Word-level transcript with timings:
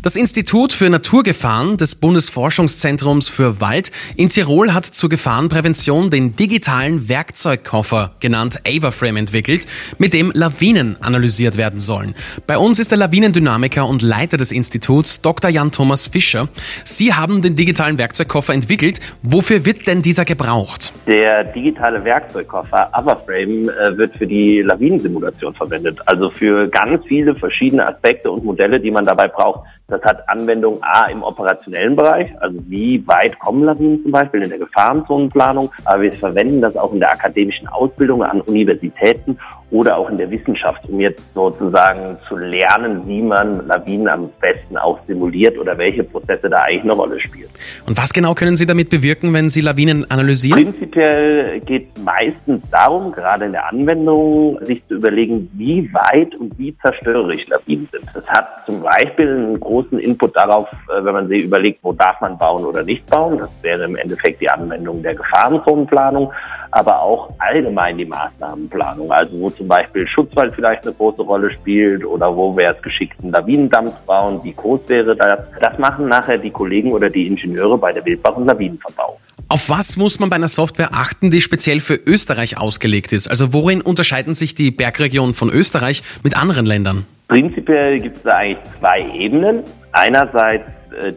Das 0.00 0.14
Institut 0.14 0.72
für 0.72 0.88
Naturgefahren 0.90 1.76
des 1.76 1.96
Bundesforschungszentrums 1.96 3.28
für 3.28 3.60
Wald 3.60 3.90
in 4.14 4.28
Tirol 4.28 4.72
hat 4.72 4.86
zur 4.86 5.10
Gefahrenprävention 5.10 6.08
den 6.08 6.36
digitalen 6.36 7.08
Werkzeugkoffer, 7.08 8.12
genannt 8.20 8.60
AvaFrame, 8.64 9.16
entwickelt, 9.16 9.66
mit 9.98 10.14
dem 10.14 10.30
Lawinen 10.32 10.96
analysiert 11.02 11.56
werden 11.56 11.80
sollen. 11.80 12.14
Bei 12.46 12.58
uns 12.58 12.78
ist 12.78 12.92
der 12.92 12.98
Lawinendynamiker 12.98 13.88
und 13.88 14.02
Leiter 14.02 14.36
des 14.36 14.52
Instituts 14.52 15.20
Dr. 15.20 15.50
Jan 15.50 15.72
Thomas 15.72 16.06
Fischer. 16.06 16.46
Sie 16.84 17.12
haben 17.12 17.42
den 17.42 17.56
digitalen 17.56 17.98
Werkzeugkoffer 17.98 18.54
entwickelt. 18.54 19.00
Wofür 19.22 19.66
wird 19.66 19.88
denn 19.88 20.00
dieser 20.00 20.24
gebraucht? 20.24 20.92
Der 21.08 21.42
digitale 21.42 22.04
Werkzeugkoffer 22.04 22.88
AvaFrame 22.96 23.68
äh, 23.68 23.98
wird 23.98 24.14
für 24.16 24.28
die 24.28 24.62
Lawinensimulation 24.62 25.54
verwendet, 25.54 25.98
also 26.06 26.30
für 26.30 26.68
ganz 26.68 27.04
viele 27.04 27.34
verschiedene 27.34 27.84
Aspekte 27.84 28.30
und 28.30 28.44
Modelle, 28.44 28.78
die 28.78 28.92
man 28.92 29.04
dabei 29.04 29.26
braucht. 29.26 29.66
Das 29.90 30.02
hat 30.02 30.28
Anwendung 30.28 30.82
A 30.82 31.06
im 31.06 31.22
operationellen 31.22 31.96
Bereich, 31.96 32.30
also 32.42 32.58
wie 32.66 33.02
weit 33.08 33.38
kommen 33.38 33.64
Lawinen 33.64 34.02
zum 34.02 34.12
Beispiel 34.12 34.42
in 34.42 34.50
der 34.50 34.58
Gefahrenzonenplanung, 34.58 35.72
aber 35.86 36.02
wir 36.02 36.12
verwenden 36.12 36.60
das 36.60 36.76
auch 36.76 36.92
in 36.92 37.00
der 37.00 37.10
akademischen 37.10 37.66
Ausbildung 37.68 38.22
an 38.22 38.42
Universitäten 38.42 39.38
oder 39.70 39.98
auch 39.98 40.08
in 40.08 40.16
der 40.16 40.30
Wissenschaft, 40.30 40.88
um 40.88 40.98
jetzt 40.98 41.22
sozusagen 41.34 42.16
zu 42.26 42.36
lernen, 42.36 43.06
wie 43.06 43.20
man 43.20 43.66
Lawinen 43.66 44.08
am 44.08 44.30
besten 44.40 44.78
auch 44.78 44.98
simuliert 45.06 45.58
oder 45.58 45.76
welche 45.76 46.04
Prozesse 46.04 46.48
da 46.48 46.62
eigentlich 46.62 46.84
eine 46.84 46.92
Rolle 46.92 47.20
spielen. 47.20 47.48
Und 47.86 47.98
was 47.98 48.12
genau 48.12 48.34
können 48.34 48.56
Sie 48.56 48.64
damit 48.64 48.88
bewirken, 48.88 49.32
wenn 49.34 49.50
Sie 49.50 49.60
Lawinen 49.60 50.10
analysieren? 50.10 50.64
Prinzipiell 50.64 51.60
geht 51.60 51.88
meistens 52.02 52.62
darum, 52.70 53.12
gerade 53.12 53.44
in 53.44 53.52
der 53.52 53.68
Anwendung, 53.68 54.58
sich 54.64 54.86
zu 54.86 54.94
überlegen, 54.94 55.50
wie 55.54 55.92
weit 55.92 56.34
und 56.36 56.58
wie 56.58 56.74
zerstörerisch 56.78 57.46
Lawinen 57.48 57.88
sind. 57.92 58.04
Das 58.14 58.26
hat 58.26 58.48
zum 58.64 58.80
Beispiel 58.82 59.28
einen 59.28 59.60
großen 59.60 59.98
Input 59.98 60.34
darauf, 60.34 60.68
äh, 60.72 61.04
wenn 61.04 61.12
man 61.12 61.28
sich 61.28 61.44
überlegt, 61.44 61.80
wo 61.82 61.92
darf 61.92 62.20
man 62.22 62.38
bauen 62.38 62.64
oder 62.64 62.82
nicht 62.82 63.04
bauen. 63.06 63.38
Das 63.38 63.50
wäre 63.62 63.84
im 63.84 63.96
Endeffekt 63.96 64.40
die 64.40 64.48
Anwendung 64.48 65.02
der 65.02 65.14
Gefahrenzonenplanung 65.14 66.32
aber 66.70 67.00
auch 67.00 67.30
allgemein 67.38 67.96
die 67.96 68.04
Maßnahmenplanung. 68.04 69.10
Also 69.10 69.38
wo 69.40 69.48
zum 69.58 69.68
Beispiel 69.68 70.06
Schutzwald 70.08 70.54
vielleicht 70.54 70.84
eine 70.84 70.94
große 70.94 71.22
Rolle 71.22 71.52
spielt 71.52 72.04
oder 72.04 72.34
wo 72.34 72.56
wäre 72.56 72.74
es 72.74 72.82
geschickt, 72.82 73.16
einen 73.22 73.32
Lawinendamm 73.32 73.88
zu 73.88 73.98
bauen, 74.06 74.40
wie 74.42 74.54
groß 74.54 74.80
wäre 74.86 75.14
das. 75.14 75.40
Das 75.60 75.78
machen 75.78 76.08
nachher 76.08 76.38
die 76.38 76.50
Kollegen 76.50 76.92
oder 76.92 77.10
die 77.10 77.26
Ingenieure 77.26 77.76
bei 77.76 77.92
der 77.92 78.04
Wildbach- 78.04 78.36
und 78.36 78.46
Lawinenverbauung. 78.46 79.16
Auf 79.50 79.68
was 79.68 79.96
muss 79.96 80.20
man 80.20 80.30
bei 80.30 80.36
einer 80.36 80.48
Software 80.48 80.90
achten, 80.92 81.30
die 81.30 81.40
speziell 81.40 81.80
für 81.80 81.94
Österreich 81.94 82.58
ausgelegt 82.58 83.12
ist? 83.12 83.28
Also 83.28 83.52
worin 83.52 83.80
unterscheiden 83.80 84.34
sich 84.34 84.54
die 84.54 84.70
Bergregionen 84.70 85.34
von 85.34 85.50
Österreich 85.50 86.02
mit 86.22 86.36
anderen 86.36 86.66
Ländern? 86.66 87.06
Prinzipiell 87.28 88.00
gibt 88.00 88.18
es 88.18 88.22
da 88.22 88.36
eigentlich 88.36 88.58
zwei 88.78 89.06
Ebenen. 89.14 89.62
Einerseits 89.92 90.64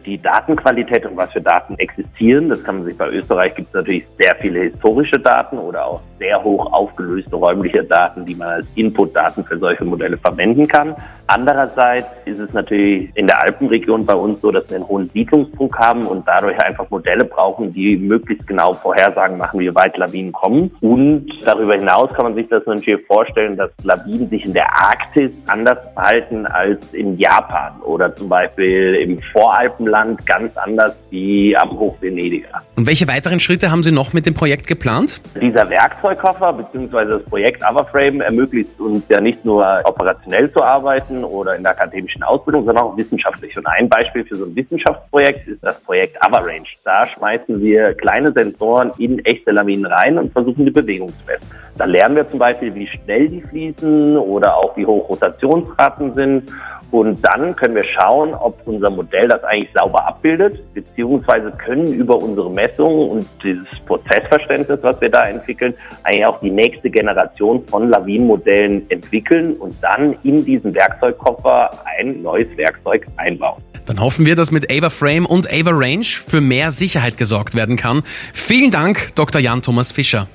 die 0.04 0.18
Datenqualität 0.18 1.06
und 1.06 1.16
was 1.16 1.32
für 1.32 1.40
Daten 1.40 1.74
existieren. 1.78 2.48
Das 2.48 2.62
kann 2.62 2.76
man 2.76 2.84
sich 2.84 2.96
bei 2.96 3.08
Österreich 3.08 3.54
gibt 3.54 3.68
es 3.68 3.74
natürlich 3.74 4.04
sehr 4.18 4.34
viele 4.36 4.60
historische 4.60 5.18
Daten 5.18 5.58
oder 5.58 5.86
auch 5.86 6.00
sehr 6.18 6.42
hoch 6.42 6.72
aufgelöste 6.72 7.36
räumliche 7.36 7.82
Daten, 7.84 8.24
die 8.24 8.34
man 8.34 8.48
als 8.48 8.66
Inputdaten 8.74 9.44
für 9.44 9.58
solche 9.58 9.84
Modelle 9.84 10.16
verwenden 10.16 10.68
kann. 10.68 10.94
Andererseits 11.26 12.08
ist 12.24 12.38
es 12.38 12.52
natürlich 12.52 13.10
in 13.14 13.26
der 13.26 13.40
Alpenregion 13.40 14.04
bei 14.04 14.14
uns 14.14 14.40
so, 14.40 14.50
dass 14.50 14.68
wir 14.68 14.76
einen 14.76 14.88
hohen 14.88 15.10
Siedlungsdruck 15.10 15.78
haben 15.78 16.04
und 16.04 16.26
dadurch 16.26 16.58
einfach 16.60 16.88
Modelle 16.90 17.24
brauchen, 17.24 17.72
die 17.72 17.96
möglichst 17.96 18.46
genau 18.46 18.72
Vorhersagen 18.74 19.38
machen, 19.38 19.60
wie 19.60 19.74
weit 19.74 19.96
Lawinen 19.96 20.32
kommen. 20.32 20.70
Und 20.80 21.26
darüber 21.44 21.74
hinaus 21.74 22.12
kann 22.12 22.24
man 22.24 22.34
sich 22.34 22.48
das 22.48 22.66
natürlich 22.66 23.06
vorstellen, 23.06 23.56
dass 23.56 23.70
Lawinen 23.82 24.28
sich 24.28 24.44
in 24.44 24.52
der 24.52 24.72
Arktis 24.74 25.30
anders 25.46 25.78
verhalten 25.94 26.46
als 26.46 26.92
in 26.92 27.16
Japan 27.16 27.80
oder 27.82 28.14
zum 28.14 28.28
Beispiel 28.28 28.96
im 28.96 29.18
Voralpenland 29.32 30.26
ganz 30.26 30.56
anders 30.56 30.96
wie 31.10 31.56
am 31.56 31.70
Hochvenediger. 31.78 32.62
Und 32.74 32.86
welche 32.86 33.06
weiteren 33.06 33.38
Schritte 33.38 33.70
haben 33.70 33.82
Sie 33.82 33.92
noch 33.92 34.14
mit 34.14 34.24
dem 34.24 34.32
Projekt 34.32 34.66
geplant? 34.66 35.20
Dieser 35.40 35.68
Werkzeugkoffer 35.68 36.54
bzw. 36.54 37.04
das 37.04 37.22
Projekt 37.24 37.62
Everframe 37.62 38.22
ermöglicht 38.22 38.80
uns 38.80 39.04
ja 39.10 39.20
nicht 39.20 39.44
nur 39.44 39.82
operationell 39.84 40.50
zu 40.50 40.62
arbeiten, 40.62 41.22
oder 41.22 41.54
in 41.54 41.62
der 41.62 41.72
akademischen 41.72 42.22
Ausbildung, 42.22 42.64
sondern 42.64 42.84
auch 42.84 42.96
wissenschaftlich. 42.96 43.56
Und 43.56 43.66
ein 43.66 43.88
Beispiel 43.88 44.24
für 44.24 44.36
so 44.36 44.46
ein 44.46 44.56
Wissenschaftsprojekt 44.56 45.48
ist 45.48 45.62
das 45.62 45.80
Projekt 45.80 46.22
Avarange. 46.22 46.68
Da 46.84 47.06
schmeißen 47.06 47.60
wir 47.60 47.94
kleine 47.94 48.32
Sensoren 48.32 48.92
in 48.98 49.18
echte 49.24 49.50
Lawinen 49.50 49.86
rein 49.86 50.18
und 50.18 50.32
versuchen 50.32 50.64
die 50.64 50.70
Bewegung 50.70 51.08
zu 51.08 51.26
messen. 51.26 51.46
Da 51.76 51.84
lernen 51.84 52.16
wir 52.16 52.30
zum 52.30 52.38
Beispiel, 52.38 52.74
wie 52.74 52.86
schnell 52.86 53.28
die 53.28 53.42
fließen 53.42 54.16
oder 54.16 54.56
auch 54.56 54.76
wie 54.76 54.86
hoch 54.86 55.08
Rotationsraten 55.08 56.14
sind 56.14 56.50
und 56.92 57.24
dann 57.24 57.56
können 57.56 57.74
wir 57.74 57.82
schauen, 57.82 58.34
ob 58.34 58.60
unser 58.66 58.90
Modell 58.90 59.26
das 59.26 59.42
eigentlich 59.44 59.70
sauber 59.74 60.06
abbildet, 60.06 60.62
beziehungsweise 60.74 61.50
können 61.50 61.86
über 61.86 62.16
unsere 62.16 62.50
Messungen 62.50 63.08
und 63.08 63.26
dieses 63.42 63.66
Prozessverständnis, 63.86 64.78
was 64.82 65.00
wir 65.00 65.08
da 65.08 65.26
entwickeln, 65.26 65.72
eigentlich 66.02 66.26
auch 66.26 66.38
die 66.40 66.50
nächste 66.50 66.90
Generation 66.90 67.66
von 67.66 67.88
Lawinenmodellen 67.88 68.90
entwickeln 68.90 69.54
und 69.54 69.74
dann 69.82 70.16
in 70.22 70.44
diesen 70.44 70.74
Werkzeugkoffer 70.74 71.70
ein 71.98 72.20
neues 72.20 72.48
Werkzeug 72.58 73.06
einbauen. 73.16 73.62
Dann 73.86 73.98
hoffen 73.98 74.26
wir, 74.26 74.36
dass 74.36 74.50
mit 74.50 74.70
Ava 74.70 74.90
Frame 74.90 75.24
und 75.24 75.50
Ava 75.50 75.70
Range 75.72 76.04
für 76.04 76.42
mehr 76.42 76.70
Sicherheit 76.70 77.16
gesorgt 77.16 77.54
werden 77.54 77.76
kann. 77.76 78.02
Vielen 78.34 78.70
Dank, 78.70 79.14
Dr. 79.14 79.40
Jan 79.40 79.62
Thomas 79.62 79.92
Fischer. 79.92 80.28